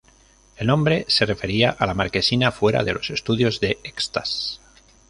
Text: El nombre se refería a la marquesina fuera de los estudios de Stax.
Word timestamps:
El 0.57 0.65
nombre 0.65 1.05
se 1.09 1.27
refería 1.27 1.69
a 1.69 1.85
la 1.85 1.93
marquesina 1.93 2.51
fuera 2.51 2.83
de 2.83 2.93
los 2.93 3.11
estudios 3.11 3.59
de 3.59 3.77
Stax. 3.99 4.59